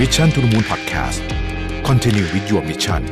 [0.00, 1.20] Mission to the Moon Podcast
[1.88, 3.02] Continue with your mission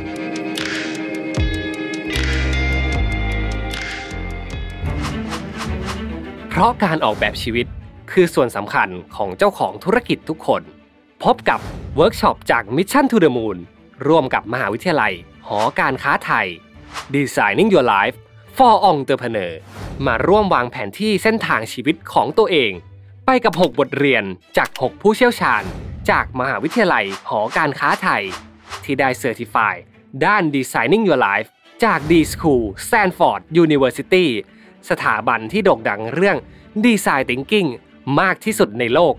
[6.49, 7.65] เพราะการออกแบบชีวิต
[8.11, 10.61] คือส่วนสำคัญของเจ้าของธุรกิจทุกคน
[11.23, 11.59] พบกับ
[11.95, 13.57] เวิร์กช็อปจาก Mission to the Moon
[14.07, 15.13] ร่วมกับมหาวิทยาลัย
[15.47, 16.47] หอการค้าไทย
[17.15, 18.15] Designing Your Life
[18.57, 19.53] for Entrepreneur
[20.05, 22.71] มาร่วมวางแผนที่เส้นทางชีวิตของตัวเอง
[23.25, 24.23] ไปกับ 6 บทเรียน
[24.57, 25.63] จาก 6 ผู้เชี่ยวชาญ
[26.09, 28.23] จากมหาวิทยาลัยหอการค้าไทย
[28.83, 29.73] ที่ได้เซอร์ติฟาย
[30.25, 31.49] ด้าน Designing Your Life
[31.83, 34.25] จาก D School Stanford University
[34.89, 36.37] สถาบันที่โด่งดังเรื่อง
[36.85, 37.69] Design Thinking
[38.19, 39.15] มากที่สุดในโลก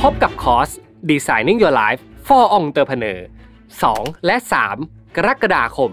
[0.00, 0.70] พบกับคอร์ส
[1.10, 3.18] Designing Your Life for Entrepreneur
[3.72, 4.36] 2 และ
[4.76, 5.92] 3 กรกฎาคม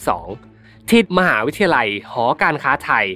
[0.00, 3.06] 2022 ที่มหาวิทยาลัยหอการค้าไทย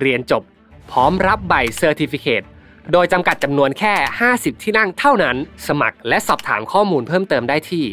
[0.00, 0.42] เรียนจบ
[0.90, 2.26] พร้อมรับใบเซอร์ติฟิเค
[2.92, 3.94] โดยจำกัดจำนวนแค่
[4.28, 5.36] 50 ที่นั่งเท่านั้น
[5.68, 7.84] สมัครและสอบถามข้อมูลเพิ่มเติมได้ที่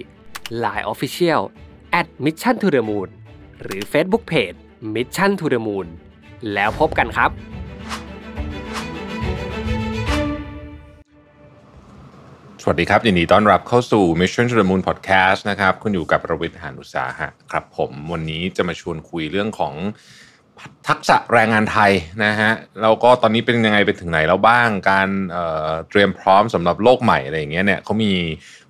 [0.64, 1.42] Line Official
[2.00, 3.10] at Mission to the Moon
[3.62, 4.58] หรือ Facebook Page
[4.96, 5.88] Mission to the Moon
[6.54, 7.32] แล้วพบกันครับ
[12.62, 19.74] สวัสดีครับยินดีต้อนรับเข้าสู่ Mission to the Moon Podcast นะครับ คุณอยู่กับประวิทย์หานุสาหะครับผมวันนี้จะมาชวนคุยเรื่องของ
[20.88, 21.92] ทักษะแรงงานไทย
[22.26, 28.14] นะฮะแล้วก็ตอนนี้เป็นยังไงไปถึงไหนแล้วบ้างการเเตรียมพร้อมสำหรับโลกใหม่อะไรอย่างเงี้ยเนี่ยเขามี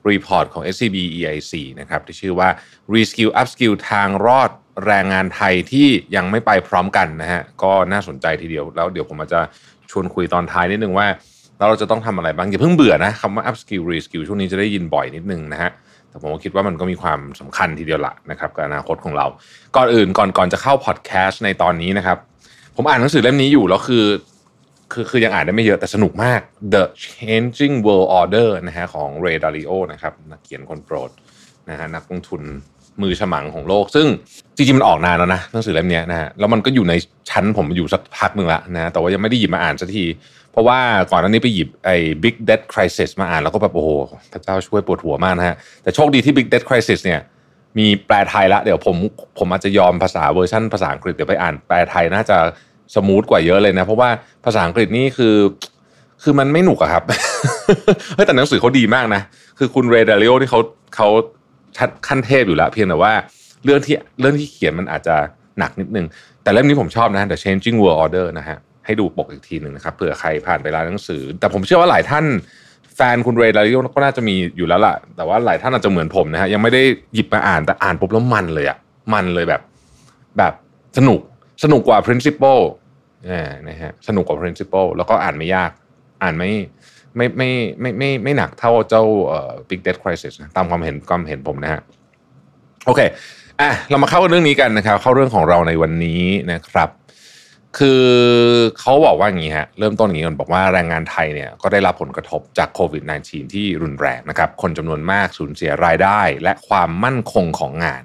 [0.10, 2.50] รีพอร์ตของ SCB EIC นะครับที่ชื่อว่า
[2.94, 4.50] Reskill Upskill ทางรอด
[4.86, 9.42] แรงงานไทยที่ยังไม่ไปพร้อมกันนะฮะก็น่าสนใจทีเดียว แล้วเดี๋ยวผมอาจจะ
[9.92, 11.08] ชวนคุยตอนท้ายนิดนึงว่า
[11.70, 15.72] เราจะต้องทำอะไรบ้างอย่าเพิ่งเบื่อนะคำว่า upskill reskill ช่วงนี้จะได้ยินบ่อยนิดนึงนะฮะ
[16.12, 19.26] แต่ผมคิดว่ามันก็มีความสำคัญทีเดียวละนะครับกับอนาคตของเรา
[19.76, 22.18] ก่อนอื่นก่อนก่อนจะเข้าพอดแคสต์ในตอนนี้นะครับ
[22.76, 24.06] ผมอ่านหนังสือเล่มนี้อยู่แล้วคือ
[24.92, 26.42] คือคือยังอ่านได้ไม่เยอะแต่สนุกมาก
[26.74, 31.12] The Changing World Order นะฮะของ Ray Dalio นะครับนักเขียนคนโปรด
[31.70, 32.42] นะฮะนักลงทุน
[33.02, 34.08] มือฉมังของโลก ซึ่ง
[34.56, 36.94] จริงๆมันออกนานแล้วนะหนังสือเล่มนี้นะฮะแล้วมันก็อยู่ใน
[37.30, 40.04] ชั้นผมอยู่สักพักหนึ่งละนะแต่ว่ายังไม่ได้หยิบมาอ่านสักที
[40.52, 40.80] เพราะว่า
[41.12, 43.90] ก่อนหน้านี้ไปหยิบไอ้ Big Debt Crisis มาอ่านแล้วก็แบบโอ้โห
[44.34, 47.20] พระเจ้าช่วยปวดหัวมากนะฮะ แต่โชคดีที่ Big Debt Crisis เนี่ย
[47.78, 48.96] มีแปลไทยละ เดี๋ยวผม
[49.40, 52.38] ผมอาจจะยอมภาษาเวอร์ชันภาษาอังกฤษเดี๋ยวไปอ่านแปลไทยน่าจะ
[52.96, 54.10] สมูทกว่าเยอะเลยนะ เพราะว่า
[54.46, 55.36] ภาษาอังกฤษนี่คือ
[56.24, 57.04] คือมันไม่หนุกอะครับ
[58.16, 59.22] เฮ้ยแต่หนังสือเขาดีมากนะ
[59.58, 60.60] คือคุณเรเดลิโอที่เขา
[60.96, 61.10] เขา
[61.78, 63.14] ชัดขั้นเทพอยู่แล้วเพียงแต่ว่า
[63.66, 65.16] เรื่องที่เรื่องที่เขียนมันอาจจะ
[65.60, 66.06] หนักนิดนึง
[66.44, 72.26] แต่เล่มนี้ผมชอบนะ The Changing World Order นะฮะ ให้ดูปกอีกทีหนึ่งนะครับเผื่อใครผ่านไปร้านหนังสือ แต่ผมเชื่อว่าหลายท่าน
[72.96, 76.84] แฟนคุณเรย์ดาริโอก็น่าจะมีอยู่แล้วล่ะ แต่ว่าหลายท่านอาจจะเหมือนผมนะฮะยังไม่ได้
[77.14, 78.78] หยิบมาอ่านแต่อ่านปุ๊บแล้วมันเลยอะ
[79.14, 79.62] มันเลยแบบ
[80.38, 80.54] แบบ
[80.98, 81.20] สนุก
[81.64, 82.62] สนุกกว่า principle
[83.68, 85.72] นะฮะสนุกกว่า principle แล้วก็อ่านไม่ยาก
[86.24, 86.52] อ่านไม่
[87.16, 87.50] ไม่ไม่
[87.80, 91.82] ไม่ไม่ไม่หนักเท่าเจ้าเอ่อ big debt crisis ตามความเห็นความเห็นผมนะฮะ
[92.86, 93.02] โอเค
[93.62, 96.90] อะเรามาเข้าเรื่องนี้กันนะครับ เข้าเรื่องของเราในวันนี้นะครับ
[97.78, 98.04] คือ
[98.80, 108.04] เขาบอกว่าอย่างนี้ฮะเริ่มต้นอย่างนี้ก่อนบอกว่าแรงงานไทยเนี่ยก็ได้รับผลกระทบจากโควิด -19 ที่รุนแรงนะครับ คนจำนวนมากสูญเสียรายได้ และความมั่นคงของงาน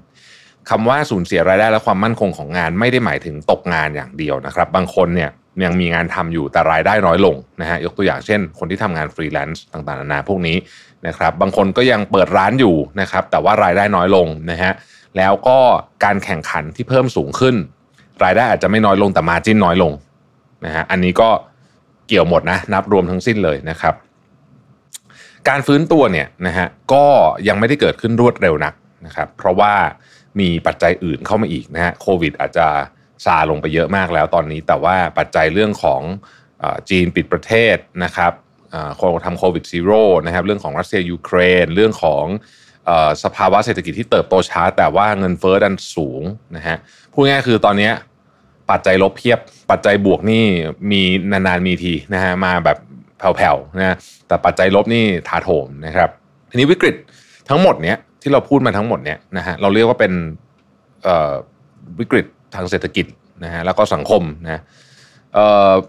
[0.70, 5.30] คำว่าสูญเสียรายได้และความมั่นคงของงานไม่ได้หมายถึงตกงานอย่างเดียวนะครับ บางคนเนี่ย
[5.64, 10.56] ยังมีงานทำอยู่แต่รายได้น้อยลงนะฮะยกตัวอย่างเช่น คนที่ทำงานฟรีแลนซ์ต่างๆนานาพวกนี้
[11.06, 14.72] นะครับ บางคนก็ยังเปิดร้านอยู่นะครับ แต่ว่ารายได้น้อยลงนะฮะ
[15.16, 15.58] แล้วก็
[16.04, 17.56] การแข่งขันที่เพิ่มสูงขึ้น
[18.24, 19.92] รายได้อาจจะไม่น้อยลงแต่ margin น้อยลง
[20.64, 21.30] นะฮะอันนี้ก็
[22.08, 23.94] เกี่ยวหมดนะนับรวมทั้งสิ้นเลยนะครับ
[25.48, 27.04] การฟื้นตัวเนี่ยนะฮะก็
[27.48, 28.74] ยังไม่ได้เกิดขึ้นรวดเร็วนัก
[29.06, 29.74] นะครับเพราะว่า
[30.40, 32.66] มีปัจจัยอื่นเข้ามาอีกนะฮะโควิดอาจจะ
[33.24, 36.02] ซาลงไปเยอะมากแล้วตอนนี้ แต่ว่าปัจจัยเรื่องของ
[36.90, 38.32] จีนปิดประเทศนะครับ
[38.98, 42.24] คนทำโควิด zero นะครับเรื่องของรัสเซียยูเครน เรื่องของ
[43.24, 46.22] สภาวะเศรษฐกิจที่เติบโตช้า แต่ว่าเงินเฟ้อดันสูง
[46.56, 46.76] นะฮะ
[47.12, 47.90] พูดง่ายคือตอนนี้
[48.70, 49.38] ปัจจัยลบเพียบ
[49.70, 50.44] ปัจจัยบวกนี่
[50.90, 51.02] มี
[51.32, 52.78] นานๆมีทีนะฮะมาแบบ
[53.18, 53.96] แผ่วๆนะ
[54.28, 56.10] แต่ปัจจัยลบนี่ถาโถมนะครับ
[56.50, 56.94] ทีนี้วิกฤต
[57.48, 60.12] ทั้งหมดเนี้ยที่เราพูดมาทั้งหมดเนี้ยนะฮะเราเรียกว่าเป็น
[61.98, 63.06] วิกฤตทางเศรษฐกิจ
[63.44, 64.62] นะฮะแล้วก็สังคมนะ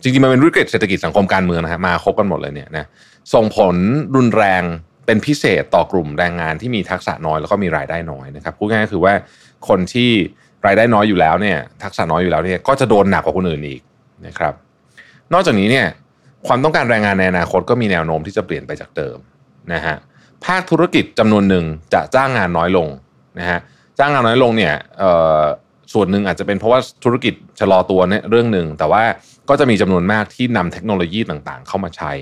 [0.02, 2.86] จริงๆมันเป็นวิกฤตเศรษฐกิจสังคมการเมืองนะฮะมาครบกันหมดเลยเนี่ยนะ
[3.34, 3.76] ส่งผล
[4.16, 4.64] รุนแรง
[5.08, 9.14] เป็นพิเศษต่อกลุ่มแรงงานที่มีทักษะน้อยแล้วก็มีรายได้น้อยนะครับพูดง่ายๆคือว่า
[9.68, 10.10] คนที่
[10.66, 13.82] รายได้น้อยอยู่แล้วเนี่ยทักษะน้อยอยู่แล้วเนี่ยก็จะโดนหนักกว่าคนอื่นอีก
[14.28, 14.54] นะครับ
[15.34, 15.88] นอกจากนี้เนี่ย
[16.48, 19.18] ความต้องการแรงงานในอนาคตก็มีแนวโน้มที่จะเปลี่ยนไปจากเดิม
[19.74, 19.96] นะฮะ
[20.46, 22.88] ภาคธุรกิจจำนวนหนึ่งจะจ้างงานน้อยลง
[23.40, 23.60] นะฮะ
[24.00, 24.74] จ้างงานน้อยลงเนี่ย
[25.94, 29.04] ส่วนหนึ่งอาจจะเป็นเพราะว่าธุรกิจชะลอตัวเนี่ยเรื่องหนึ่งแต่ว่า
[29.50, 32.14] ก็จะมีจำนวนมากที่นำเทคโนโลยีต่างๆ เข้ามาใช้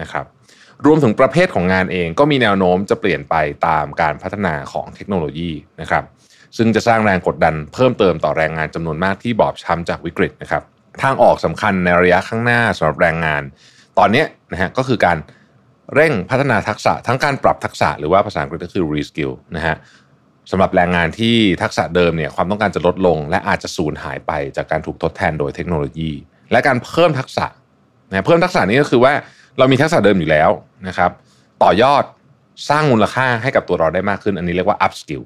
[0.00, 0.24] นะครับ
[0.86, 3.34] รวมถึงประเภทของงานเองก็มีแนวโน้มจะเปลี่ยนไป
[3.66, 5.50] ตามการพัฒนาของเทคโนโลยี
[5.80, 6.04] นะครับ
[6.56, 10.62] ซึ่งจะสร้างแรงกดดันเพิ่มเติมต่อแรงงานจำนวนมากที่บอบช้ำจากวิกฤตนะครับ
[11.02, 13.42] ทางออกสำคัญในระยะข้างหน้าสำหรับแรงงาน
[13.98, 15.18] ตอนนี้นะฮะก็คือการ
[15.94, 19.76] เร่งพัฒนาทักษะทั้งการปรับทักษะหรือว่าภาษาอังกฤษก็คือ reskill นะฮะ
[20.50, 26.12] สำหรับแรงงานที่ทักษะเดิมเนี่ยความต้องการจะลดลง และอาจจะสูญหายไปจากการถูกทดแทนโดยเทคโนโลยี
[26.52, 27.46] และการเพิ่มทักษะ
[28.08, 29.12] นะเพิ่มทักษะนี้ก็คือว่า
[29.58, 30.50] เรามีทักษะเดิมอยู่แล้ว
[30.88, 31.10] นะครับ
[31.62, 32.04] ต่อยอด
[32.68, 35.24] สร้างมูลค่าให้กับตัวเราได้มากขึ้น อันนี้เรียกว่า up skill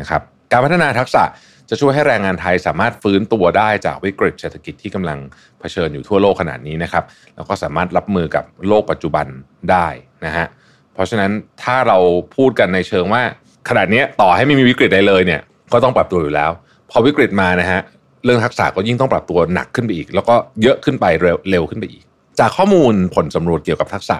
[0.00, 0.22] นะครับ
[0.52, 1.22] การพัฒนาทักษะ
[1.68, 5.18] จะช่วยให้แรงงานไทยสามารถฟื้นตัวได้จากวิกฤตเศรษฐกิจที่กำลัง
[5.60, 7.04] เผชิญอยู่ทั่วโลกขนาดนี้นะครับ
[7.36, 9.26] แล้วก็สามารถรับมือกับโลกปัจจุบัน
[9.70, 9.86] ได้
[10.24, 10.46] นะฮะ
[10.94, 11.30] เพราะฉะนั้น
[11.62, 11.98] ถ้าเรา
[12.36, 13.22] พูดกันในเชิงว่า
[13.68, 15.40] ขนาดนี้ต่อให้ไม่มีวิกฤตใดเลยเนี่ย
[15.72, 16.50] ก็ต้องปรับตัวอยู่แล้ว
[16.90, 17.80] พอวิกฤตมานะฮะ
[18.24, 22.04] เรื่องทักษะก็ยิ่งต้องปรับตัวหนักขึ้นไปอีก แล้วก็เยอะขึ้นไปเร็วเร็วขึ้นไปอีก
[22.40, 24.18] จากข้อมูลผลสำรวจเกี่ยวกับทักษะ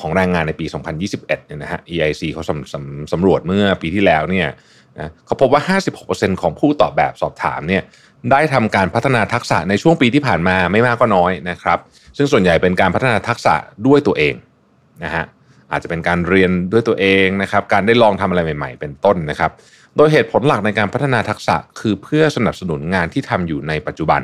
[0.00, 0.66] ของแรงงานในปี
[1.02, 4.48] 2021 เนี่ยนะฮะ EIC เขาสำสำสำรวจเมื่อปีที่แล้วเนี่ย
[4.98, 7.82] นะเขาพบว่า 56%ของผู้ตอบแบบสอบถามเนี่ย
[8.30, 11.78] ได้ทำการพัฒนาทักษะในช่วงปีที่ผ่านมาไม่มากก็น้อยนะครับ
[12.16, 13.54] ซึ่งส่วนใหญ่เป็นการพัฒนาทักษะ
[13.86, 14.34] ด้วยตัวเอง
[15.04, 15.24] นะฮะ
[15.72, 19.50] อาจจะเป็นการเรียนด้วยตัวเองนะครับ การได้ลองทำอะไรใหม่ ๆ เป็นต้นนะครับ
[19.96, 24.22] โดยเหตุผลหลักในการพัฒนาทักษะ คือเพื่อสนับสนุนงานที่ทำอยู่ในปัจจุบัน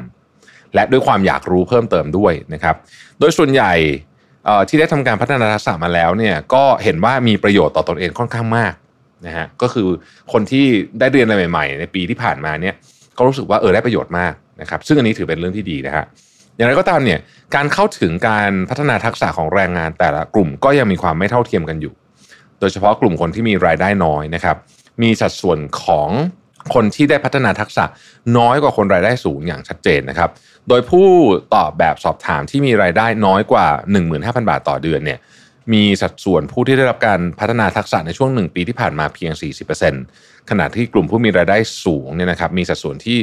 [0.74, 2.76] และด้วยความอยากรู้เพิ่มเติมด้วยนะครับ
[3.18, 3.72] โดยส่วนใหญ่
[4.68, 8.74] ที่ได้ทำการพัฒนาทักษะมาแล้วเนี่ยก็เห็นว่ามีประโยชน์ต่อตอนเองค่อนข้างมาก
[9.26, 9.88] นะฮะก็คือ
[10.32, 10.64] คนที่
[10.98, 12.74] ได้เรียนอะไรใหม่ ๆ ในปีที่ผ่านมาเนี่ย
[13.18, 16.04] ก็รู้สึกว่าเออได้ประโยชน์มากนะครับ ซึ่งอันนี้ถือเป็นเรื่องที่ดีนะฮะ
[16.56, 17.18] อย่างไรก็ตามเนี่ย
[17.54, 21.92] การเข้าถึงการพัฒนาทักษะของแรงงานแต่ละกลุ่มก็ยังมีความไม่เท่าเทียมกันอยู่
[22.60, 24.56] โดยเฉพาะกลุ่มคนที่มีรายได้น้อยนะครับ
[25.02, 26.08] มีสัดส่วนของ
[26.74, 27.84] คนที่ได้พัฒนาทักษะ
[28.38, 30.30] น้อยกว่าคนรายได้สูงอย่างชัดเจนนะครับ
[30.68, 31.08] โดยผู้
[31.54, 33.66] ตอบแบบสอบถามที่มีรายได้น้อยกว่า
[34.08, 35.18] 15,000 บาทต่อเดือนเนี่ย
[35.72, 39.32] มีสัดส่วนผู้ที่ได้รับการพัฒนาทักษะในช่วงหนึ่งปีที่ผ่านมาเพียง
[39.90, 43.18] 40%ขณะที่กลุ่มผู้มีรายได้สูงเนี่ยนะครับมีสัดส่วนที่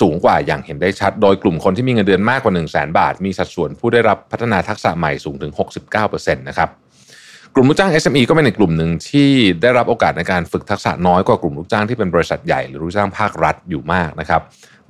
[0.00, 5.52] สูงกว่าอย่างเห็นได้ชัด โดยกลุ่มคนที่มีเงินเดือนมากกว่า 1 0 0 0 0แบาท มีสัดส่วนผู้ได้รับพัฒนาทักษะใหม่สูงถึง
[5.94, 6.68] 69%นะครับ
[7.56, 9.30] กลุ่มลูกจ้าง SME ก็เป็นอีกกลุ่มหนึ่งที่
[9.62, 14.42] ได้รับโอกาสในการฝึกทักษะน้อยกว่ากลุ่มลูกจ้างที่เป็นบริษัทใหญ่หรือลูกจ้างภาครัฐอยู่มากนะครับ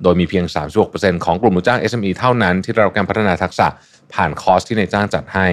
[0.03, 0.45] โดยมีเพียง
[0.85, 3.67] 36%ของกลุ่มลูกจ้าง SME เท่านั้นที่ได้รับการพัฒนาทักษะ
[4.13, 5.47] ผ่านคอร์สที่ในจ้างจัดให้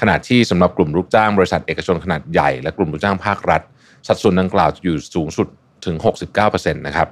[0.00, 3.62] ขณะที่สำหรับกลุ่มลูกจ้างบริษัทเอกชนขนาดใหญ่และกลุ่มลูกจ้างภาครัฐ
[4.06, 5.48] สัดส่วนดังกล่าวอยู่สูงสุด
[5.84, 5.96] ถึง
[6.36, 7.08] 69%นะครับ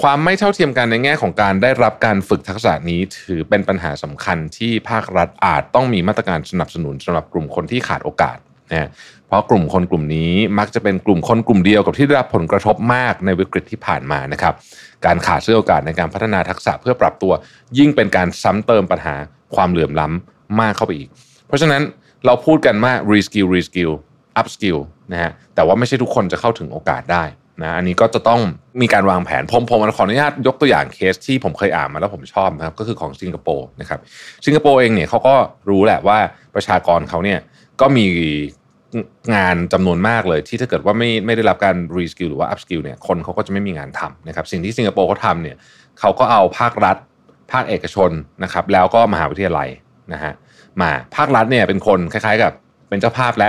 [0.00, 8.38] ความไม่เท่าเทียมกันในแง่ของการได้รับการฝึกทักษะนี้ถือเป็นปัญหาสำคัญที่ภาครัฐอาจต้องมีมาตรการสนับสนุนสำหรับกลุ่มคนที่ขาดโอกาส
[8.72, 8.88] นะ
[9.26, 14.54] เพราะกลุ่มคนกลุ่มนี้มักจะเป็นกลุ่มคนกลุ่มเดียวกับที่ได้รับผลกระทบมากในวิกฤตที่ผ่านมานะครับ
[15.06, 17.32] การขาดเสื้อโอกาสในการพัฒนาทักษะเพื่อปรับตัว
[17.78, 19.14] ยิ่งเป็นการซ้ำเติมปัญหา
[19.54, 21.08] ความเหลื่อมล้ำมากเข้าไปอีก
[21.46, 21.82] เพราะฉะนั้น
[22.26, 23.92] เราพูดกันว่า reskill reskill
[24.40, 24.80] upskill
[25.12, 27.24] นะฮะแต่ว่าไม่ใช่ทุกคนจะเข้าถึงโอกาสได้
[27.62, 28.40] นะอันนี้ก็จะต้อง
[28.80, 34.00] มีการวางแผนผมผมขออนุญาตยกตัวอย่างเคสที่ผมเคยอ่านมาแล้วผมชอบนะครับก็คือของสิงคโปร์นะครับ
[34.46, 35.34] สิงคโปร์เองเนี่ยเขาก็
[35.68, 36.18] รู้แหละว่า
[36.54, 37.38] ประชากรเขาเนี่ย
[37.80, 38.06] ก็มี
[39.34, 45.56] งานจำนวนมากเลย ที่ถ้าเกิดว่าไม่ไม่ได้รับการ reskill หรือว่า upskill เนี่ยคนเขาก็จะไม่มีงานทำนะครับสิ่งที่สิงคโปร์เขาทำเนี่ย
[46.00, 46.96] เขาก็เอาภาครัฐ
[47.52, 48.10] ภาคเอกชน
[48.44, 49.68] นะครับแล้วก็มหาวิทยาลัย
[50.12, 50.32] นะฮะ
[50.80, 52.52] มาภาครัฐเนี่ยเป็นคนคล้ายๆกับ
[52.88, 53.48] เป็นเจ้าภาพและ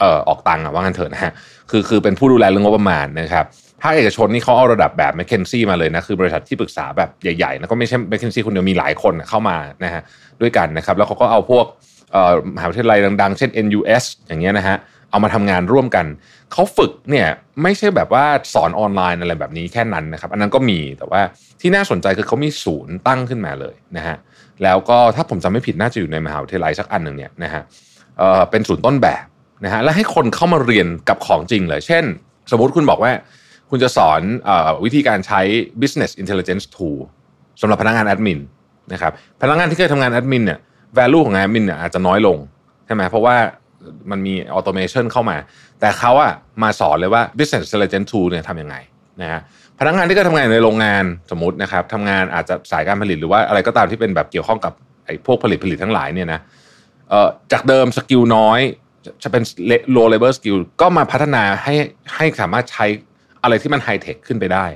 [0.00, 1.32] เอ่อออกตังค์อะว่างันเถอะนะฮะ
[1.70, 3.46] คือคือเป็นผู้ดูแลเรื่องงบประมาณนะครับ
[3.82, 10.02] ภาคเอกชนนี่เขาเอาระดับแบบ McKinsey มาเลยนะคือบริษัทที่ปรึกษาแบบใหญ่ๆแล้วก็ไม่ใช่ McKinsey คนเดียวมีหลายคนเข้ามานะฮะ
[10.40, 11.66] ด้วยกันนะครับแล้วเขาก็เอาพวก
[12.54, 14.76] มหาวิทยาลัยดังๆ เช่น NUS อย่างเงี้ยนะฮะ
[15.10, 16.06] เอามาทำงานร่วมกัน
[16.52, 17.28] เขาฝึกเนี่ย
[17.62, 21.20] ไม่ใช่แบบว่าสอนออนไลน์อะไรแบบนี้แค่นั้นนะครับ อันนั้นก็มีแต่ว่า
[21.60, 24.16] ที่น่าสนใจคือเขามีศูนย์ตั้งขึ้นมาเลยนะฮะ
[24.62, 27.62] แล้วก็ถ้าผมจำไม่ผิดน่าจะอยู่ในมหาวิทยาลัยสักอันหนึ่งเนี่ยนะฮะ
[28.18, 29.24] เเป็นศูนย์ต้นแบบ
[29.64, 32.04] นะฮะและให้คนเข้ามาเรียนกับของจริงเลย เช่น
[32.50, 33.12] สมมติคุณบอกว่า
[33.70, 34.50] คุณจะสอนอ
[34.84, 35.40] วิธีการใช้
[35.80, 36.98] business intelligence tool
[37.60, 38.40] สำหรับพนักงานแอดมิน
[38.92, 40.58] นะครับพนักงานที่เคยทำงานแอดมินเนี่ย
[40.98, 42.38] value ของแอดมินเนี่ยอาจจะน้อยลง
[42.86, 43.36] ใช่ไหมเพราะว่า
[44.10, 45.36] มันมี automation เข้ามา
[45.80, 48.76] แต่เขาอะมาสอนเลยว่า business intelligence tool เนี่ยทำยังไง
[49.20, 49.40] นะฮะ
[49.78, 54.72] พนักงานที่เคยทำงานในโรงงานสมมตินะครับทำงานอาจจะสายการผลิตหรือว่าอะไรก็ตามที่เป็นแบบเกี่ยวข้องกับ
[55.06, 56.40] ไอ้พวกผลิตผลิตทั้งหลายเนี่ยนะ
[57.08, 58.60] เอ่อจากเดิม skill น้อย
[59.22, 59.42] จะเป็น
[59.96, 61.74] low level skill ก็มาพัฒนาให้
[62.14, 62.86] ให้สามารถใช้
[63.42, 64.66] อะไรที่มันไฮเทคขึ้นไปได้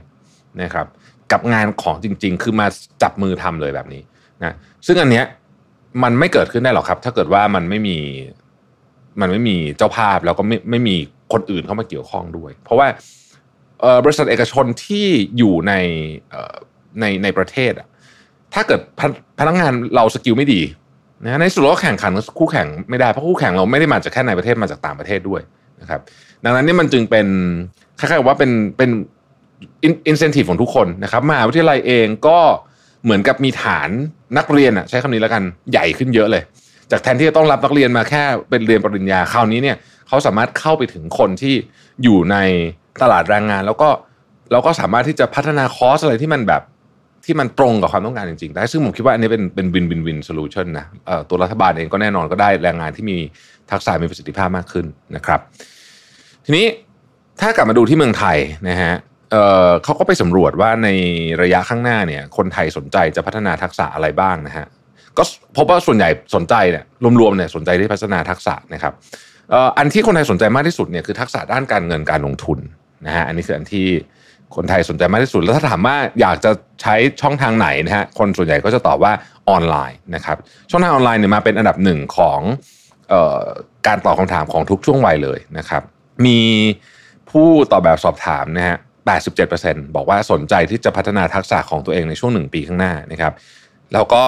[0.63, 0.87] นะครับ
[1.33, 2.67] กับงานของจริง ๆ คือมา
[3.03, 4.03] จับมือทำเลยแบบนี้
[4.43, 4.55] นะ
[4.87, 5.25] ซึ่งอันเนี้ย
[6.04, 7.98] มันไม่เกิดขึ้นได้หรอกครับ ถ้าเกิดว่ามันไม่มี
[9.22, 10.96] มันไม่มีเจ้าภาพแล้วก็ไม่ไม่มี
[11.34, 12.88] คนอื่นเข้ามาเกี่ยวข้องด้วย เพราะว่า
[14.04, 15.74] บริษัทเอกชนที่อยู่ใน
[17.00, 17.88] ในในประเทศอะ
[18.54, 18.80] ถ้าเกิด
[19.40, 20.62] พนักงานเราสกิลไม่ดี
[21.24, 25.42] นะในสุดเราก็แข่งขันกับคู่แข่งไม่ได้เพราะคู่แข่งเราไม่ได้มาจากแค่ในประเทศมาจากต่างประเทศด้วย
[25.82, 26.02] นะครับ
[26.44, 27.28] ดังนั้นนี่มันจึงเป็น
[28.00, 28.90] คล้ายๆกับว่าเป็นเป็น
[30.08, 32.69] อินเซนティブของทุกคนนะครับมหาวิทยาลัยเองก็เ
[33.05, 33.89] เหมือนกับมีฐาน
[34.39, 35.43] นักเรียนอะใช้คำนี้แล้วกัน
[35.73, 36.43] ใหญ่ขึ้นเยอะเลย
[36.91, 39.77] จากแทนที่จะต้องรับนักเรียนมาแค่เป็นเรียนปริญญาคราวนี้เนี่ย
[40.09, 41.55] เขาสามารถเข้าไปถึงคนที่
[42.03, 42.37] อยู่ใน
[43.03, 43.89] ตลาดแรงงาน แล้วก็
[44.53, 46.63] เราก็สามารถที่จะพัฒนาคอร์สอะไรที่มันแบบ
[47.25, 50.87] ที่มันตรงกับความต้องการจริงๆ ได้ ซึ่งผมคิดว่าอันนี้เป็นเป็น win win win solution นะ
[51.29, 53.17] ตัวรัฐบาลเองก็แน่นอนก็ได้แรงงานที่มี
[53.71, 55.41] ทักษะมีประสิทธิภาพมากขึ้นนะครับ
[56.45, 56.67] ทีนี้
[57.41, 58.39] ถ้ากลับมาดูที่เมืองไทย
[58.69, 58.95] นะฮะ
[59.31, 60.89] เอ่อเขาก็ไปสำรวจว่าใน
[61.43, 64.67] ระยะข้างหน้าเนี่ย คนไทยสนใจจะพัฒนาทักษะอะไรบ้างนะฮะ
[65.19, 65.23] ก็
[65.57, 66.85] พบว่าส่วนใหญ่สนใจเนี่ย
[67.21, 68.93] รวมๆเนี่ยสนใจที่พัฒนาทักษะนะครับ
[69.51, 72.59] เอ่ออันที่คนไทยสนใจมากที่สุดเนี่ยคือทักษะด้านการเงินการลงทุน
[73.07, 73.87] นะฮะอันนี้คืออันที่
[74.57, 76.51] คนไทยสนใจมากที่สุด แล้วถ้าถามว่าอยากจะ
[76.83, 79.13] ใช้ช่องทางไหนนะฮะคนส่วนใหญ่ก็จะตอบว่า
[79.51, 80.37] ออนไลน์นะครับ
[80.71, 82.41] ช่องทางออนไลน์เนี่ยมาเป็นอันดับหนึ่งของ
[83.09, 83.45] เอ่อ
[83.87, 85.83] การตอบคำถามของทุกช่วงวัยเลยนะครับ
[86.27, 86.41] มี
[87.31, 88.77] ผู้ตอบแบบสอบถามนะฮะ
[89.09, 93.33] 87%บอกว่าสนใจที่จะพัฒนาทักษะของตัวเองในช่วงหนึ่งปีข้างหน้านะครับ
[93.95, 94.23] แล้วก็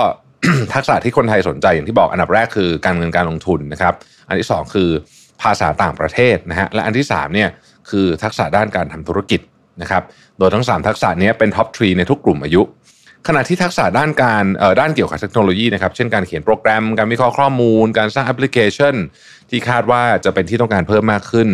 [0.74, 3.94] ทักษะที่คนไทยสนใจอย่างที่บอกอันดับแรกคือการเงินการลงทุนนะครับ
[4.28, 4.90] อันที่สองคือ
[5.42, 7.48] ภาษาต่างประเทศนะฮะและอันที่สามเนี่ย
[7.90, 9.40] คือทักษะด้านการทำธุรกิจ
[9.82, 10.02] นะครับ
[10.38, 12.62] โดยทั้ง 3 ทักษะนี้เป็น top three ในทุกกลุ่มอายุ
[13.28, 14.44] ขณะที่ทักษะด้านการ
[14.80, 18.94] ด้านเกี่ยวกับเทคโนโลยีนะครับเช่นการเขียนโปรแกรม การวิเคราะห์ข้อมูล การสร้างแอปพลิเคชัน
[19.50, 21.48] ที่คาดว่าจะเป็นที่ต้องการเพิ่มมากขึ้น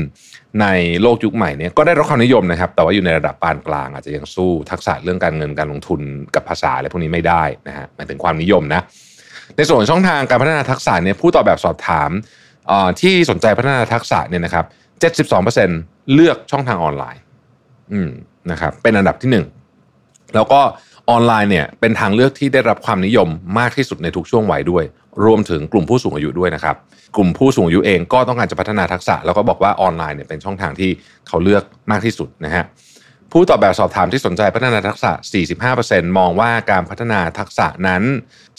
[0.61, 0.67] ใน
[1.03, 6.01] โลกยุคใหม่เนี่ยก็ได้รับความนิยมนะครับ แต่ว่าอยู่ในระดับปานกลาง อาจจะยังสู้ทักษะเรื่องการเงินการลงทุน
[6.35, 8.81] กับภาษาอะไรพวกนี้ไม่ได้นะฮะหมายถึงความนิยมนะ
[9.57, 12.11] ในส่วนช่องทางการพัฒนาทักษะเนี่ยผู้ตอบแบบสอบถาม
[13.01, 14.65] ที่สนใจพัฒนาทักษะเนี่ยนะครับ
[15.39, 17.23] 72%เลือกช่องทางออนไลน์
[17.93, 18.11] อืม
[18.51, 19.47] นะครับเป็นอันดับที่หนึ่ง
[20.35, 20.61] แล้วก็
[21.11, 23.29] ออนไลน์เนี่ยเป็นทางเลือกที่ได้รับความนิยม
[23.59, 24.85] มากที่สุดในทุกช่วงวัยด้วย
[25.25, 26.77] รวมถึงกลุ่มผู้สูงอายุด้วยนะครับ
[27.17, 30.91] กลุ่มผู้สูงอายุเองก็ต้องการจะพัฒนาทักษะ แล้วก็บอกว่าออนไลน์เนี่ยเป็นช่องทางที่
[31.29, 32.65] เขาเลือกมากที่สุดนะฮะ
[33.33, 35.11] ผู้ตอบแบบสอบถามที่สนใจพัฒนาทักษะ
[35.65, 38.03] 45%มองว่าการพัฒนาทักษะนั้น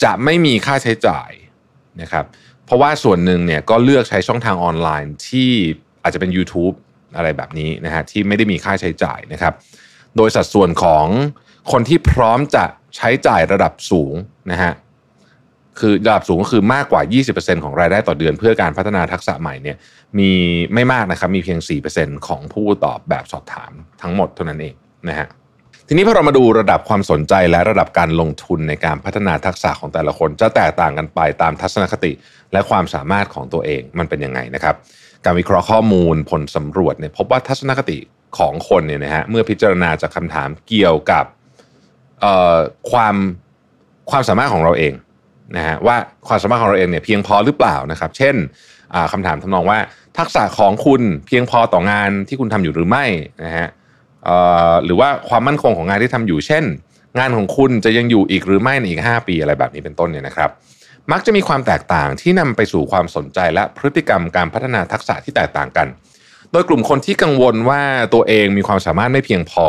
[0.02, 1.30] จะไม่มีค่าใช้จ่าย
[2.00, 2.24] นะครับ
[2.66, 5.50] เพราะว่าส่วนหนึ่งเนี่ยก็เลือกใช้ช่องทางออนไลน์ที่
[6.02, 6.74] อาจจะเป็น YouTube
[7.16, 9.54] อะไรแบบนี้นะฮะที่ไม่ได้มีค่าใช้จ่ายนะครับ
[10.16, 11.06] โดยสัดส่วนของ
[11.72, 12.64] คนที่พร้อมจะ
[12.96, 14.14] ใช้จ่ายระดับสูง
[14.52, 14.72] นะฮะ
[15.78, 19.76] คือระดับสูงก็คือมากกว่า 20%ของรายได้ต่อเดือน เพื่อการพัฒนาทักษะใหม่เนี่ย
[20.18, 20.30] มี
[20.74, 21.58] ไม่มากนะครับ มีเพียง
[21.92, 23.72] 4%ของผู้ตอบแบบสอบถาม
[24.02, 24.74] ทั้งหมดเท่านั้นเอง
[25.08, 25.28] นะฮะ
[25.88, 32.12] ทีนี้พอเรามาดูระดับความสนใจและระดับการลงทุนในการพัฒนาทักษะของแต่ละคน จะแตกต่างกันไปตามทัศนคติ
[32.52, 34.74] และความสามารถของตัวเองมันเป็นยังไงนะครับ
[35.24, 37.98] การวิเคราะห์ข้อมูลผลสำรวจเนี่ยพบว่าทัศนคติ
[38.38, 41.24] ของคนเนี่ยนะฮะเมื่อพิจารณาจากคำถามเกี่ยวกับ
[42.20, 42.56] เอ่อ
[42.90, 43.16] ความ
[44.10, 44.92] ความสามารถของเราเอง
[45.56, 45.96] นะฮะว่า
[46.28, 48.34] ความสามารถของเราเองเนี่ยเพียงพอหรือเปล่านะครับ เช่น
[48.94, 49.78] อ่าคำถามทำนองว่า
[50.18, 53.04] ทักษะของคุณเพียงพอต่องานที่คุณทำอยู่หรือไม่
[53.44, 53.68] นะฮะ
[54.84, 56.64] หรือว่าความมั่นคงของงานที่ทำอยู่ เช่น
[57.18, 60.50] งานของคุณจะยังอยู่อีกหรือไม่ในอีก 5 ปีอะไรแบบนี้เป็นต้นเนี่ยนะครับ
[61.12, 65.86] มักจะมีความแตกต่างที่นำไปสู่ความสนใจและพฤติกรรมการพัฒนาทักษะที่แตกต่างกัน
[66.52, 67.80] โดยกลุ่มคนที่กังวลว่า
[68.14, 69.66] ตัวเองมีความสามารถไม่เพียงพอ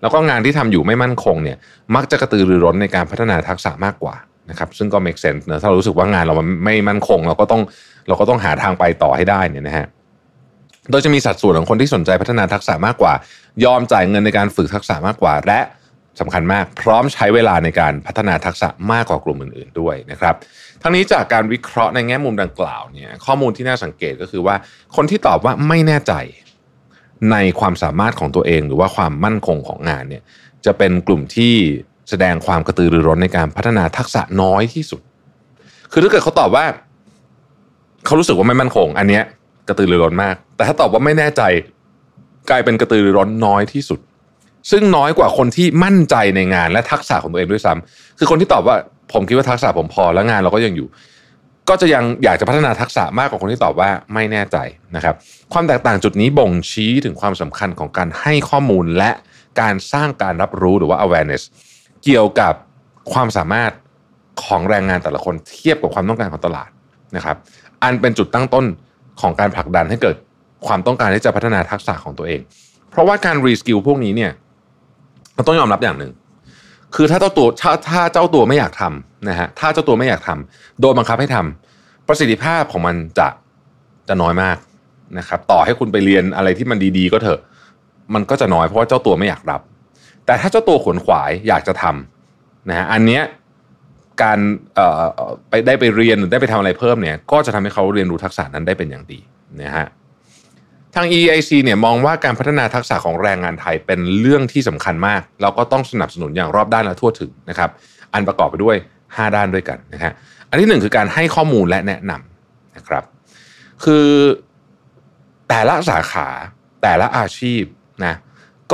[0.00, 1.58] แล้วก็งานที่ทำอยู่ไม่มั่นคงเนี่ย
[1.94, 4.14] มักจะกระตือรือร้นในการพัฒนาทักษะมากกว่า
[4.50, 7.62] นะครับซึ่งก็ make sense นะถ้าเรารู้สึกว่างานเรามันไม่มั่นคง เราก็ต้อง
[8.08, 9.86] เราก็ต้องหาทางไปต่อให้ได้เนี่ยนะฮะ
[10.90, 13.12] โดยจะมีสัดส่วนของคนที่สนใจพัฒนาทักษะมากกว่า
[13.64, 15.60] ยอมจ่ายเงินในการฝึกทักษะมากกว่า และ
[16.20, 20.34] สำคัญมาก พร้อมใช้เวลาในการพัฒนาทักษะมากกว่ากลุ่มอื่น ๆด้วยนะครับ
[20.82, 24.56] ทั้งนี้จากการวิเคราะห์ในแง่มุมดังกล่าวเนี่ยข้อมูลที่น่าสังเกตก็คือว่า
[24.96, 26.12] คนที่ตอบว่าไม่แน่ใจ
[27.32, 30.22] ในความสามารถของตัวเอง หรือว่าความมั่นคงของงานเนี่ย
[30.66, 31.54] จะเป็นกลุ่มที่
[32.10, 35.00] แสดงความกระตือรือร้นในการพัฒนาทักษะน้อยที่สุด
[35.92, 36.64] คือถ้าเกิดเขาตอบว่า
[38.06, 39.24] เขารู้สึกว่าไม่มั่นคง อันเนี้ย
[39.68, 41.42] กระตือรือร้นมาก แต่ถ้าตอบว่าไม่แน่ใจ
[42.50, 44.00] กลายเป็นกระตือรือร้นน้อยที่สุด
[44.70, 48.76] ซึ่งน้อยกว่าคนที่มั่นใจในงานและทักษะของตัวเองด้วยซ้ำคือคนที่ตอบว่า
[49.12, 50.88] ผมคิดว่าทักษะผมพอแล้วงานเราก็ยังอยู่
[51.68, 54.56] ก็จะยังอยากจะพัฒนาทักษะมากกว่าคนที่ตอบว่าไม่แน่ใจ
[54.96, 55.14] นะครับ
[55.52, 59.10] ความแตกต่างจุดนี้บ่งชี้ถึงความสำคัญของการให้ข้อมูลและ
[59.60, 61.42] การสร้างการรับรู้หรือว่า awareness
[62.04, 62.54] เกี่ยวกับ
[63.12, 63.72] ความสามารถ
[64.44, 66.68] ของแรงงานแต่ละคนเทียบกับความต้องการของตลาด
[67.16, 67.36] นะครับ
[67.82, 68.64] อันเป็นจุดตั้งต้น
[69.20, 70.16] ของการผลักดันให้เกิด
[70.66, 72.40] ความต้องการที่จะพัฒนาทักษะของตัวเอง
[72.90, 74.32] เพราะว่าการรีสกิลพวกนี้เนี่ย
[75.34, 76.12] เราต้องยอมรับอย่างหนึ่ง
[76.94, 83.28] คือถ้าเจ้าตัวถ้าถ้าเจ้าตัวไม่อยากทำนะฮะถ้าเจ้าตัวไม่อยากทำโดนบังคับให้ทำประสิทธิภาพของมันจะ
[84.08, 84.56] จะน้อยมาก
[85.18, 87.40] นะครับ ต่อให้คุณไปเรียนอะไรที่มันดีๆ ก็เถอะ
[88.14, 89.60] มันก็จะน้อยเพราะว่าเจ้าตัวไม่อยากรับ
[90.28, 93.22] แต่ถ้าเจ้าตัวขวนขวายอยากจะทำนะฮะอันเนี้ย
[94.22, 94.38] การ
[95.48, 99.20] ไปได้ไปเรียนหรือได้ไปทำอะไรเพิ่มเนี่ย ก็จะทำให้เขาเรียนรู้ทักษะนั้นได้เป็นอย่างดี
[99.62, 99.86] นะฮะ
[100.94, 107.70] ทาง EIC เนี่ยมองว่าการพัฒนาทักษะของแรงงานไทยเป็นเรื่องที่สำคัญมาก เราก็ต้องสนับสนุนอย่างรอบด้านและทั่วถึงนะครับ
[108.14, 110.12] อันประกอบไปด้วย 5 ด้านด้วยกันนะฮะ
[110.50, 113.04] อันที่ 1 คือการให้ข้อมูลและแนะนำนะครับ
[113.84, 114.06] คือ
[115.48, 116.28] แต่ละสาขา
[116.82, 117.62] แต่ละอาชีพ
[118.04, 118.14] นะ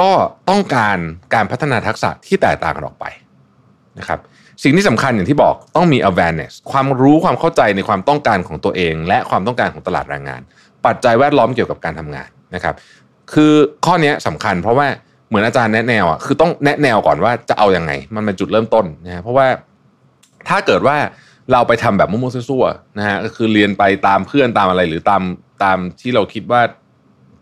[0.01, 0.11] ก็
[0.51, 0.99] ต้องการ
[1.35, 3.05] การพัฒนาทักษะที่แตกต่างกันออกไป
[3.99, 4.21] นะครับ
[4.63, 10.41] สิ่งที่สำคัญอย่างที่บอกต้องมี awareness ความรู้ความเข้าใจในความต้องการของตัวเอง และความต้องการของตลาดแรงงาน
[10.87, 12.75] ปัจจัยแวดล้อมเกี่ยวกับการทำงานนะครับ
[13.33, 13.53] คือ
[13.87, 14.87] ข้อนี้สำคัญเพราะว่า
[15.29, 19.47] เหมือนอาจารย์แนะแนวอะคือต้องแนะแนวก่อนว่าจะเอาอยัางไง มันเป็นจุดเริ่มต้นนะเพราะว่า
[20.49, 20.97] ถ้าเกิดว่า
[21.53, 25.23] เราไปทำแบบมั่วๆซั่วๆนะฮะก็คือเรียนไปตามเพื่อนตามอะไรหรือตาม
[25.63, 26.61] ตามที่เราคิดว่า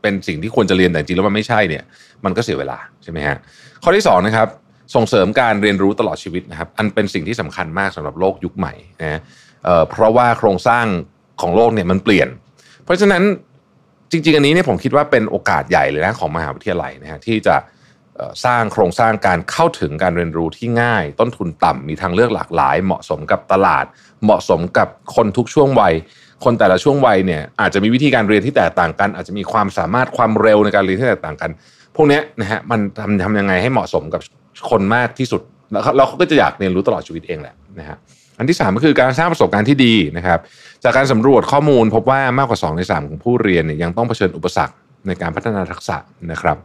[0.02, 1.84] เป็นสิ่งที่ควรจะเรียนแต่จริงแล้วมันไม่ใช่เนี่ย
[2.24, 3.36] มันก็เสียเวลาใช่ไหมฮะ
[3.82, 4.48] ข้อที่2นะครับ
[4.94, 9.20] ส่งเสริมการเรียนรู้ตลอดชีวิตนะครับอันเป็นสิ่งที่สำคัญมากสำหรับโลกยุคใหม่นะ
[9.64, 10.86] เเพราะว่าโครงสร้าง
[11.40, 12.28] ของโลกเนี่ยมันเปลี่ยน
[12.84, 13.22] เพราะฉะนั้น
[14.10, 17.56] จริง ๆ อันนี้เนี่ยผมคิดว่าเป็นโอกาสใหญ่เลยนะของมหาวิทยาลัยนะฮะที่จะ
[18.44, 23.84] สร้างโครงสร้างการเข้าถึงการเรียนรู้ที่ง่าย ต้นทุนต่ำมีทางเลือกหลากหลาย เหมาะสมกับตลาด
[24.24, 25.94] เหมาะสมกับคนทุกช่วงวัย
[26.44, 31.50] คนแต่ละช่วงวัยเนี่ยอาจจะมีวิธีการเรียนที่แตกต่างกัน อาจจะมีความสามารถความเร็วในการเรียนที่แตกต่างกัน
[31.96, 34.20] พวกนี้นะฮะมันทำทำยังไงให้เหมาะสมกับ
[34.70, 37.96] คนมากที่สุด แล้วเราก็จะอยากเรียนรู้ตลอดชีวิตเองแหละนะฮะ
[38.38, 40.38] อันที่ 3 ก็คือการสร้างประสบการณ์ที่ดีนะครับ
[40.84, 44.74] จากการสำรวจข้อมูลพบว่ามากกว่า 2 ใน 3 ของผู้เรียนเนี่ยยังต้องเผชิญอุปสรรค
[45.06, 45.96] ในการพัฒนาทักษะ
[46.30, 46.56] นะครับ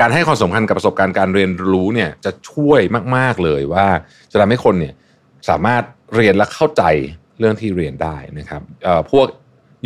[0.00, 2.80] การให้ความสำคัญกับประสบการณ์การเรียนรู้เนี่ยจะช่วย
[3.16, 3.86] มาก ๆเลยว่า
[4.32, 4.94] จะทำให้คนเนี่ย
[5.48, 5.82] สามารถ
[6.14, 6.82] เรียนและเข้าใจ
[7.38, 8.62] เรื่องที่เรียนได้นะครับ
[9.10, 9.26] พวก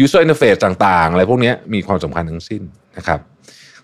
[0.04, 2.62] user interface ต่างๆ อะไรพวกนี้มีความสำคัญทั้งสิ้น
[2.96, 3.20] นะครับ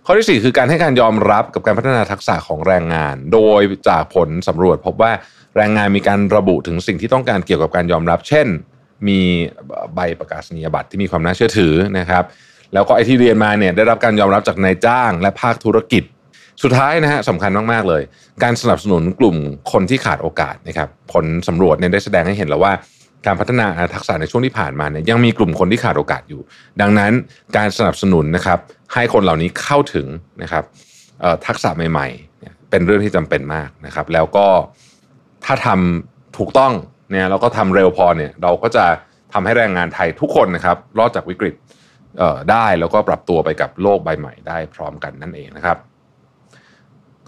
[0.04, 5.12] ข้อที่ 4 คือการให้การยอมรับกับการพัฒนาทักษะของแรงงาน โดยจากผลสำรวจพบว่า
[5.56, 8.46] แรงงานมีการระบุถึงสิ่งที่ต้องการเกี่ยวกับการยอมรับ เช่น
[9.08, 9.20] มี
[9.94, 12.24] ใบประกาศนียบัตรที่มีความน่าเชื่อถือนะครับ
[12.74, 16.04] แล้วก็ไอที่เรียนมาเนี่ยได้รับการยอมรับจากนายจ้างและภาคธุรกิจ
[16.62, 18.02] สุดท้ายนะฮะสำคัญมากๆเลย
[18.42, 19.36] การสนับสนุนกลุ่ม
[19.72, 22.72] คนที่ขาดโอกาสนะครับ ผลสำรวจเนี่ยได้แสดงให้เห็นแล้วว่า
[23.26, 26.40] การพัฒนาทักษะในช่วงที่ผ่านมาเนี่ยยังมีกลุ่มคนที่ขาดโอกาสอยู่
[26.80, 27.12] ดังนั้น
[27.56, 28.58] การสนับสนุนนะครับ
[28.94, 30.06] ให้คนเหล่านี้เข้าถึง
[30.42, 30.64] นะครับ
[31.46, 34.46] ทักษะใหม่ๆ เป็นเรื่องที่จำเป็นมากนะครับ แล้วก็
[35.44, 36.72] ถ้าทำถูกต้อง
[37.10, 38.84] เนี่ยแล้วก็ทำเร็วพอเนี่ยเราก็จะ
[39.32, 41.54] ทำให้แรงงานไทยทุกคนนะครับรอดจากวิกฤต
[42.50, 45.76] ได้แล้วก็ปรับตัวไปกับโลกใบใหม่ได้พร้อมกันนั่นเองนะครับ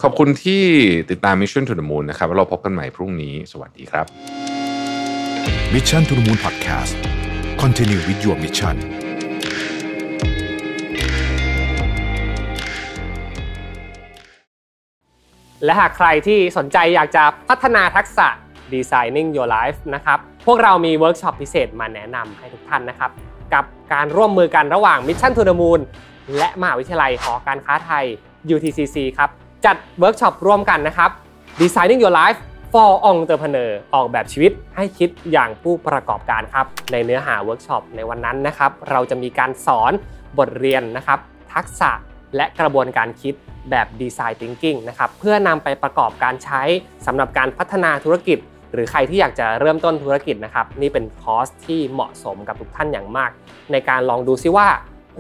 [0.03, 0.65] ขอบคุณที่
[1.11, 4.07] ติดตาม Mission to the Moon นะครับแล้วเราพบกันใหม่พรุ่งนี้ สวัสดีครับ
[5.75, 6.95] Mission to the Moon Podcast
[7.63, 8.77] Continue with your mission
[15.65, 18.27] และหากใครที่สนใจอยากจะพัฒนาทักษะ
[18.73, 23.11] Designing Your Life นะครับ พวกเรามีเวิร์กช็อปพิเศษมาแนะนำให้ทุกท่านนะครับ
[23.55, 25.81] กับการร่วมมือกันระหว่าง Mission to the Moon
[26.39, 28.05] และมหาวิทยาลัยหอการค้าไทย
[28.55, 29.31] UTCC ครับ
[29.65, 31.11] จัดเวิร์กช็อปร่วมกันนะครับ
[31.61, 32.39] Designing Your Life
[32.73, 39.93] for Entrepreneur ออกแบบชีวิตให้คิดอย่างผู้ประกอบการครับ ในเนื้อหาเวิร์กช็อปในวันนั้นนะครับ เราจะมีการสอน
[40.39, 41.19] บทเรียนนะครับ
[41.55, 41.91] ทักษะ
[42.37, 43.35] และกระบวนการคิด
[43.71, 46.63] แบบดีไซน์ thinking นะครับ เพื่อนำไปประกอบการใช้
[47.07, 48.39] สำหรับการพัฒนาธุรกิจ
[48.73, 53.31] หรือใครที่อยากจะเริ่มต้นธุรกิจนะครับ นี่เป็นคอร์สที่เหมาะสมกับทุกท่านอย่างมาก
[53.73, 54.69] ในการลองดูซิว่า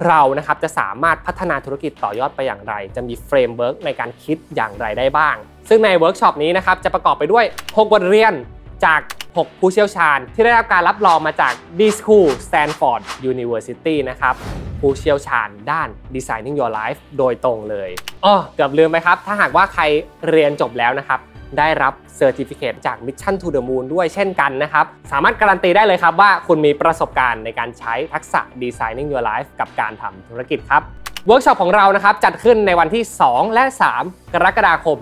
[0.06, 5.36] เรานะครับจะสามารถพัฒนาธุรกิจต่อยอดไปอย่างไร จะมี framework ในการคิดอย่างไรได้บ้าง
[5.68, 8.32] ซึ่งในเวิร์กช็อปนี้นะครับจะประกอบไปด้วย 6 บทเรียน
[8.84, 13.00] จาก 6 ผู้เชี่ยวชาญ ที่ได้รับการรับรองมาจาก D School Stanford
[13.32, 14.34] University นะครับ
[14.80, 17.90] ผู้เชี่ยวชาญด้าน Designing Your Life โดยตรงเลย
[18.24, 19.82] อ๋อเกือบลืมไหมครับ ถ้าหากว่าใคร
[20.28, 21.20] เรียนจบแล้วนะครับ
[21.58, 30.82] ได้รับ certificate จาก Mission to the Moon ด้วยเช่นกันนะครับ สามารถการันตีได้เลยครับว่าคุณมีประสบการณ์ในการใช้ทักษะ Designing Your Life กับการทำธุรกิจครับ
[31.26, 33.64] เวิร์กช็อปของเรานะครับจัดขึ้นในวันที่ 2 และ
[34.00, 34.98] 3 กรกฎาคม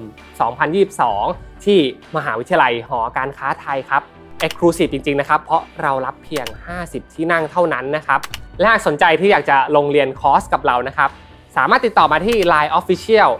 [0.80, 1.80] 2022 ที่
[2.16, 4.02] มหาวิทยาลัยหอการค้าไทยครับ
[4.46, 6.46] Exclusive จริง ๆ นะครับ เพราะเรารับเพียง
[6.80, 8.20] 50 ที่นั่งเท่านั้นนะครับ
[8.58, 11.10] และหากสนใจที่อยากจะลงเรียนคอร์สกับเรานะครับ
[11.56, 13.30] สามารถติดต่อมาที่ Line Official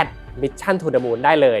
[0.00, 0.08] at
[0.42, 1.60] mission to the moon ได้เลย